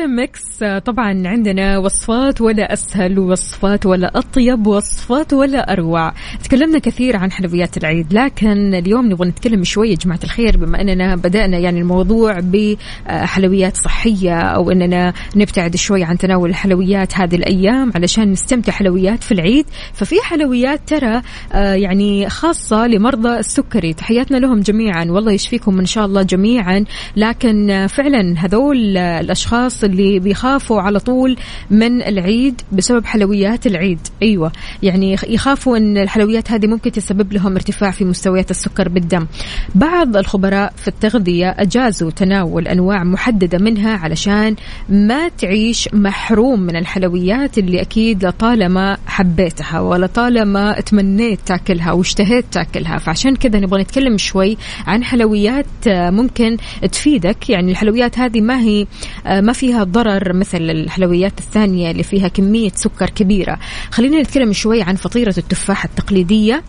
Mix 0.06 0.64
طبعا 0.84 1.22
عندنا 1.28 1.78
وصفات 1.78 2.40
ولا 2.40 2.72
أسهل 2.72 3.18
وصفات 3.18 3.86
ولا 3.86 4.18
أطيب 4.18 4.66
وصفات 4.66 5.32
ولا 5.32 5.72
أروع. 5.72 6.12
تكلمنا 6.44 6.78
كثير 6.78 7.16
عن 7.16 7.32
حلويات 7.32 7.76
العيد 7.76 8.12
لكن 8.12 8.74
اليوم 8.74 9.06
نبغى 9.06 9.28
نتكلم 9.28 9.64
شوية 9.64 9.90
يا 9.90 9.96
جماعة 9.96 10.20
الخير 10.24 10.56
بما 10.56 10.80
أننا 10.80 11.16
بدأنا 11.16 11.58
يعني 11.58 11.80
الموضوع 11.80 12.40
بحلويات 12.40 13.76
صحية 13.76 14.40
أو 14.40 14.70
أننا 14.70 15.12
نبتعد 15.36 15.76
شوي 15.76 16.04
عن 16.04 16.18
تناول 16.18 16.50
الحلويات 16.50 17.18
هذه 17.18 17.34
الأيام 17.34 17.92
علشان 17.94 18.32
نستمتع 18.32 18.72
حلويات 18.72 19.22
في 19.24 19.32
العيد. 19.32 19.66
ففي 19.92 20.14
حلويات 20.22 20.80
ترى 20.86 21.22
آه، 21.52 21.74
يعني 21.74 22.28
خاصة 22.28 22.86
لمرضى 22.86 23.38
السكري. 23.38 23.92
تحياتنا 23.92 24.36
لهم 24.36 24.60
جميعا 24.60 25.04
والله 25.04 25.32
يشفيكم 25.32 25.78
إن 25.78 25.86
شاء 25.86 26.06
الله 26.06 26.22
جميعا. 26.22 26.84
لكن 27.16 27.86
فعلا 27.88 28.34
هذول 28.38 28.96
الأشخاص 28.96 29.84
اللي 29.90 30.18
بيخافوا 30.18 30.80
على 30.80 31.00
طول 31.00 31.36
من 31.70 32.02
العيد 32.02 32.60
بسبب 32.72 33.04
حلويات 33.04 33.66
العيد. 33.66 33.98
أيوه. 34.22 34.52
يعني 34.82 35.16
يخافوا 35.28 35.76
إن 35.76 35.98
الحلويات 35.98 36.50
هذه 36.50 36.66
ممكن 36.66 36.92
تسبب 36.92 37.32
لهم 37.32 37.54
ارتفاع 37.54 37.90
في 37.90 38.04
مستويات 38.04 38.50
السكر 38.50 38.88
بالدم. 38.88 39.26
بعض 39.74 40.16
الخبراء 40.16 40.72
في 40.76 40.88
التغذية 40.88 41.56
أجازوا 41.58 42.10
تناول 42.10 42.68
أنواع 42.68 43.04
محددة 43.04 43.58
منها 43.58 43.96
علشان 43.96 44.56
ما 44.88 45.28
تعيش 45.28 45.88
محروم 45.92 46.60
من 46.60 46.76
الحلويات 46.76 47.58
اللي 47.58 47.80
أكيد 47.80 48.26
لطالما 48.26 48.96
حبيتها 49.06 49.80
ولطالما 49.80 50.80
تمنيت 50.80 51.40
تاكلها 51.46 51.92
واشتهيت 51.92 52.44
تاكلها. 52.52 52.98
فعشان 52.98 53.36
كذا 53.36 53.60
نبغى 53.60 53.82
نتكلم 53.82 54.18
شوي 54.18 54.56
عن 54.86 55.04
حلويات 55.04 55.66
ممكن 55.86 56.56
تفيدك. 56.92 57.50
يعني 57.50 57.72
الحلويات 57.72 58.18
هذه 58.18 58.40
ما 58.40 58.60
هي 58.60 58.86
آه، 59.26 59.40
ما 59.40 59.52
فيها 59.52 59.79
ضرر 59.84 60.32
مثل 60.32 60.70
الحلويات 60.70 61.38
الثانية 61.38 61.90
اللي 61.90 62.02
فيها 62.02 62.28
كمية 62.28 62.70
سكر 62.74 63.10
كبيرة. 63.10 63.58
خلينا 63.90 64.20
نتكلم 64.20 64.52
شوي 64.52 64.82
عن 64.82 64.94
فطيرة 64.94 65.34
التفاح 65.38 65.84
التقليدية. 65.84 66.62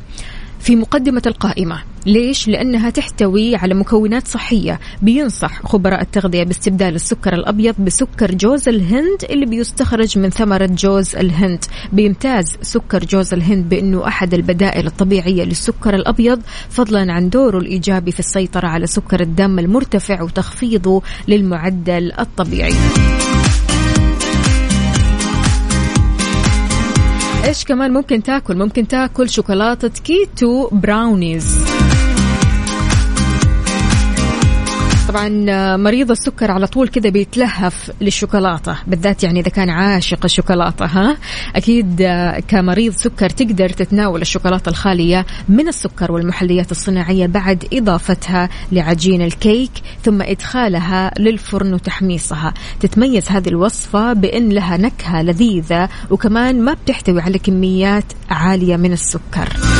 في 0.61 0.75
مقدمة 0.75 1.21
القائمة. 1.27 1.81
ليش؟ 2.05 2.47
لأنها 2.47 2.89
تحتوي 2.89 3.55
على 3.55 3.73
مكونات 3.73 4.27
صحية. 4.27 4.79
بينصح 5.01 5.65
خبراء 5.65 6.01
التغذية 6.01 6.43
باستبدال 6.43 6.95
السكر 6.95 7.33
الأبيض 7.33 7.75
بسكر 7.79 8.35
جوز 8.35 8.69
الهند 8.69 9.23
اللي 9.29 9.45
بيستخرج 9.45 10.19
من 10.19 10.29
ثمرة 10.29 10.65
جوز 10.65 11.15
الهند. 11.15 11.65
بيمتاز 11.93 12.57
سكر 12.61 13.05
جوز 13.05 13.33
الهند 13.33 13.69
بأنه 13.69 14.07
أحد 14.07 14.33
البدائل 14.33 14.87
الطبيعية 14.87 15.43
للسكر 15.43 15.95
الأبيض 15.95 16.41
فضلا 16.69 17.13
عن 17.13 17.29
دوره 17.29 17.57
الإيجابي 17.57 18.11
في 18.11 18.19
السيطرة 18.19 18.67
على 18.67 18.87
سكر 18.87 19.21
الدم 19.21 19.59
المرتفع 19.59 20.21
وتخفيضه 20.21 21.01
للمعدل 21.27 22.11
الطبيعي. 22.19 22.73
إيش 27.45 27.65
كمان 27.65 27.93
ممكن 27.93 28.23
تاكل؟ 28.23 28.57
ممكن 28.57 28.87
تاكل 28.87 29.29
شوكولاتة 29.29 29.87
keto 29.87 30.69
brownies. 30.71 31.80
طبعا 35.11 35.45
آه، 35.49 35.77
مريض 35.77 36.11
السكر 36.11 36.51
على 36.51 36.67
طول 36.67 36.87
كذا 36.87 37.09
بيتلهف 37.09 37.91
للشوكولاتة 38.01 38.75
بالذات 38.87 39.23
يعني 39.23 39.39
إذا 39.39 39.49
كان 39.49 39.69
عاشق 39.69 40.19
الشوكولاتة 40.23 40.85
ها؟ 40.85 41.17
أكيد 41.55 42.01
آه، 42.01 42.39
كمريض 42.39 42.93
سكر 42.93 43.29
تقدر 43.29 43.69
تتناول 43.69 44.21
الشوكولاتة 44.21 44.69
الخالية 44.69 45.25
من 45.49 45.67
السكر 45.67 46.11
والمحليات 46.11 46.71
الصناعية 46.71 47.27
بعد 47.27 47.65
إضافتها 47.73 48.49
لعجين 48.71 49.21
الكيك 49.21 49.71
ثم 50.03 50.21
إدخالها 50.21 51.11
للفرن 51.19 51.73
وتحميصها. 51.73 52.53
تتميز 52.79 53.29
هذه 53.29 53.49
الوصفة 53.49 54.13
بأن 54.13 54.49
لها 54.49 54.77
نكهة 54.77 55.21
لذيذة 55.21 55.89
وكمان 56.09 56.61
ما 56.61 56.73
بتحتوي 56.73 57.21
على 57.21 57.39
كميات 57.39 58.05
عالية 58.29 58.77
من 58.77 58.93
السكر. 58.93 59.70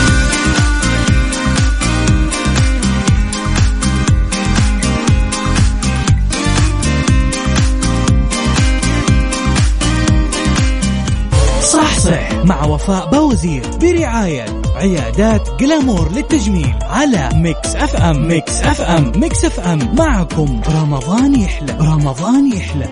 مع 12.45 12.65
وفاء 12.65 13.09
بوزير 13.09 13.63
برعاية 13.81 14.45
عيادات 14.75 15.49
Glamour 15.59 16.11
للتجميل 16.15 16.73
على 16.81 17.29
Mix 17.33 17.75
FM. 17.75 18.27
Mix 18.27 18.63
FM. 18.63 19.11
Mix 19.15 19.45
FM. 19.45 19.95
معكم 19.95 20.61
رمضان 20.81 21.35
يحلى. 21.39 21.77
رمضان 21.81 22.53
يحلى. 22.53 22.89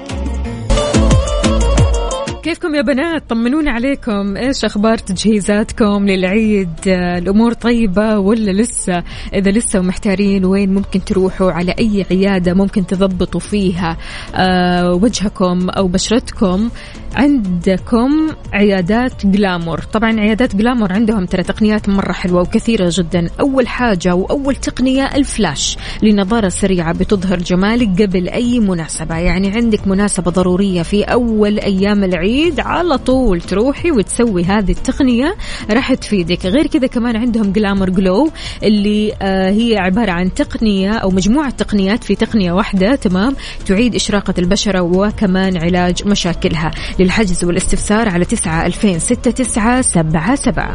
كيفكم 2.44 2.76
يا 2.76 2.82
بنات؟ 2.82 3.30
طمنونا 3.30 3.72
عليكم. 3.72 4.38
إيش 4.38 4.66
أخبار 4.66 4.98
تجهيزاتكم 4.98 6.08
للعيد؟ 6.08 6.70
آه، 6.88 7.18
الأمور 7.18 7.54
طيبة 7.54 8.20
ولا 8.20 8.52
لسه؟ 8.52 9.04
إذا 9.34 9.52
لسه 9.52 9.80
محتارين 9.82 10.46
وين 10.46 10.74
ممكن 10.74 11.04
تروحوا؟ 11.04 11.52
على 11.52 11.76
أي 11.80 12.06
عيادة 12.12 12.54
ممكن 12.54 12.86
تضبطوا 12.86 13.40
فيها؟ 13.40 13.98
آه، 14.36 14.94
وجهكم 14.94 15.70
أو 15.70 15.88
بشرتكم؟ 15.88 16.70
عندكم 17.15 18.30
عيادات 18.54 19.26
جلامور. 19.26 19.80
طبعا 19.80 20.19
عيادات 20.19 20.56
جلامور 20.56 20.93
عندهم 20.93 21.26
ترى 21.26 21.43
تقنيات 21.43 21.89
مرة 21.89 22.12
حلوة 22.12 22.41
وكثيرة 22.41 22.89
جدا. 22.93 23.30
أول 23.39 23.67
حاجة 23.67 24.15
وأول 24.15 24.56
تقنية 24.56 25.04
الفلاش 25.15 25.78
لنظارة 26.04 26.50
سريعة 26.50 26.93
بتظهر 26.93 27.38
جمالك 27.38 28.02
قبل 28.02 28.30
أي 28.30 28.60
مناسبة. 28.60 29.17
يعني 29.17 29.52
عندك 29.52 29.88
مناسبة 29.88 30.32
ضرورية 30.32 30.82
في 30.82 31.04
أول 31.04 31.60
أيام 31.60 32.04
العيد 32.04 32.60
على 32.60 32.98
طول 32.98 33.41
تروحي 33.41 33.91
وتسوي 33.91 34.43
هذه 34.43 34.72
التقنية 34.72 35.36
راح 35.72 35.93
تفيدك. 35.93 36.45
غير 36.45 36.67
كذا 36.67 36.88
كمان 36.88 37.15
عندهم 37.15 37.52
Glamour 37.52 37.89
Glow 37.89 38.32
اللي 38.63 39.13
آه 39.22 39.50
هي 39.50 39.78
عبارة 39.78 40.12
عن 40.12 40.34
تقنية 40.34 40.91
أو 40.91 41.10
مجموعة 41.10 41.50
تقنيات 41.50 42.04
في 42.04 42.15
تقنية 42.15 42.52
واحدة 42.52 42.95
تمام؟ 42.95 43.36
تعيد 43.65 43.95
إشراقة 43.95 44.34
البشرة 44.39 44.82
وكمان 44.82 45.58
علاج 45.58 46.08
مشاكلها. 46.08 46.72
للحجز 47.00 47.44
والاستفسار 47.44 48.10
على 48.10 48.26
تسعة 48.26 48.66
ألفين 48.66 49.00
ستة 49.00 49.32
تسعة 49.32 49.82
سبعة 49.82 50.36
سبعة. 50.36 50.74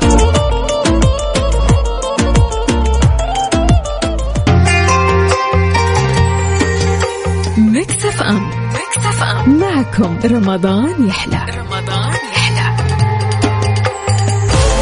FM 8.04 9.58
معكم 9.58 10.18
رمضان 10.24 11.08
يحلى. 11.08 11.46
رمضان 11.58 12.14
يحلى. 12.32 12.76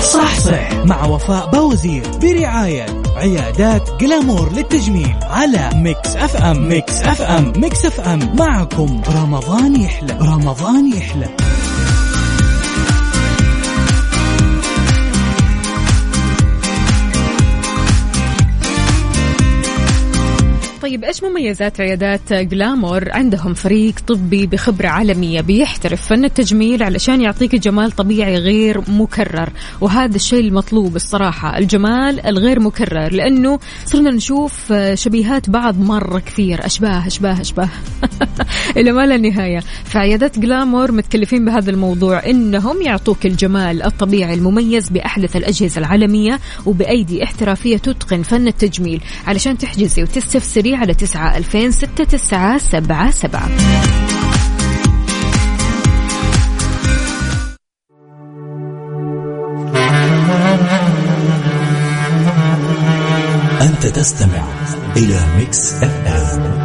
صح 0.02 0.38
صح. 0.38 0.72
مع 0.84 1.04
وفاء 1.04 1.50
بوزير 1.50 2.02
برعاية 2.22 2.86
عيادات 3.16 3.90
Glamour 4.00 4.52
للتجميل 4.52 5.14
على 5.22 5.70
Mix 5.74 6.01
FM 6.22 6.68
Mix 6.68 7.02
FM 7.02 7.52
Mix 7.56 7.86
FM 7.86 8.36
معكم 8.36 9.00
رمضان 9.08 9.80
يحلى. 9.80 10.18
رمضان 10.20 10.92
يحلى. 10.92 11.41
طيب 20.92 21.04
إيش 21.04 21.24
مميزات 21.24 21.80
عيادات 21.80 22.32
Glamour؟ 22.32 23.12
عندهم 23.12 23.54
فريق 23.54 23.94
طبي 24.06 24.46
بخبرة 24.46 24.88
عالمية 24.88 25.40
بيحترف 25.40 26.06
فن 26.06 26.24
التجميل 26.24 26.82
علشان 26.82 27.20
يعطيك 27.20 27.54
جمال 27.54 27.92
طبيعي 27.92 28.36
غير 28.36 28.80
مكرر، 28.90 29.48
وهذا 29.80 30.16
الشيء 30.16 30.40
المطلوب 30.40 30.96
الصراحة، 30.96 31.58
الجمال 31.58 32.26
الغير 32.26 32.60
مكرر 32.60 33.12
لأنه 33.12 33.58
صرنا 33.84 34.10
نشوف 34.10 34.72
شبيهات 34.94 35.50
بعض 35.50 35.80
مرة 35.80 36.18
كثير، 36.18 36.66
أشباه 36.66 37.06
أشباه 37.06 37.40
أشباه 37.40 37.68
إلى 38.76 38.92
ما 38.92 39.06
لا 39.06 39.16
نهاية، 39.16 39.60
فعيادات 39.84 40.38
جلامور 40.38 40.92
متكلفين 40.92 41.44
بهذا 41.44 41.70
الموضوع 41.70 42.26
إنهم 42.26 42.82
يعطوك 42.82 43.26
الجمال 43.26 43.82
الطبيعي 43.82 44.34
المميز 44.34 44.88
بأحدث 44.88 45.36
الأجهزة 45.36 45.78
العالمية 45.78 46.40
وبأيدي 46.66 47.24
احترافية 47.24 47.76
تتقن 47.76 48.22
فن 48.22 48.48
التجميل، 48.48 49.00
علشان 49.26 49.58
تحجزي 49.58 50.02
وتستفسري 50.02 50.81
على 50.82 50.94
تسعة 50.94 51.36
ألفين 51.36 51.70
ستة 51.70 52.04
تسعة 52.04 52.58
سبعة 52.58 53.10
سبعة. 53.10 53.48
أنت 63.62 63.86
تستمع 63.86 64.44
إلى 64.96 65.20
Mix 65.38 65.74
FM. 65.82 66.64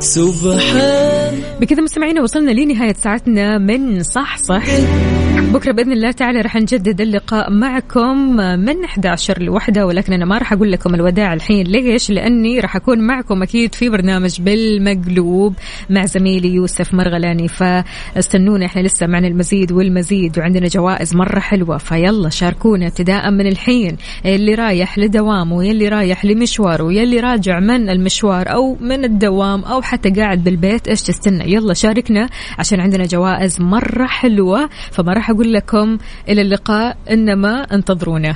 سبحان 0.00 1.42
بكذا 1.60 1.82
مستمعينا 1.82 2.22
وصلنا 2.22 2.50
لنهاية 2.50 2.94
ساعتنا 2.94 3.58
من 3.58 4.02
صح 4.02 4.38
صح 4.38 4.64
بكرة 5.54 5.72
بإذن 5.72 5.92
الله 5.92 6.10
تعالى 6.10 6.40
راح 6.40 6.56
نجدد 6.56 7.00
اللقاء 7.00 7.50
معكم 7.50 8.36
من 8.36 8.84
11 8.84 9.42
لوحدة 9.42 9.86
ولكن 9.86 10.12
أنا 10.12 10.24
ما 10.24 10.38
راح 10.38 10.52
أقول 10.52 10.72
لكم 10.72 10.94
الوداع 10.94 11.34
الحين. 11.34 11.66
ليش؟ 11.66 12.10
لأني 12.10 12.60
راح 12.60 12.76
أكون 12.76 12.98
معكم 12.98 13.42
أكيد 13.42 13.74
في 13.74 13.88
برنامج 13.88 14.40
بالمقلوب 14.40 15.54
مع 15.90 16.04
زميلي 16.04 16.54
يوسف 16.54 16.94
مرغلاني. 16.94 17.48
فاستنونا 17.48 18.66
إحنا 18.66 18.80
لسه 18.80 19.06
معنا 19.06 19.28
المزيد 19.28 19.72
والمزيد 19.72 20.38
وعندنا 20.38 20.68
جوائز 20.68 21.16
مرة 21.16 21.40
حلوة. 21.40 21.78
فيلا 21.78 22.28
شاركونا 22.28 22.86
ابتداء 22.86 23.30
من 23.30 23.46
الحين. 23.46 23.96
اللي 24.26 24.54
رايح 24.54 24.98
لدوامه 24.98 25.64
يلي 25.64 25.88
رايح 25.88 26.24
لمشواره 26.24 26.92
يلي 26.92 27.20
راجع 27.20 27.60
من 27.60 27.88
المشوار 27.88 28.52
أو 28.52 28.76
من 28.80 29.04
الدوام 29.04 29.64
أو 29.64 29.82
حتى 29.82 30.10
قاعد 30.10 30.44
بالبيت 30.44 30.88
إيش 30.88 31.02
تستنى؟ 31.02 31.52
يلا 31.52 31.74
شاركنا 31.74 32.28
عشان 32.58 32.80
عندنا 32.80 33.04
جوائز 33.04 33.60
مرة 33.60 34.06
حلوة. 34.06 34.68
فما 34.92 35.12
راح 35.12 35.30
أقول 35.44 35.54
لكم 35.54 35.98
إلى 36.28 36.42
اللقاء 36.42 36.96
إنما 37.10 37.74
أنتظرونا. 37.74 38.32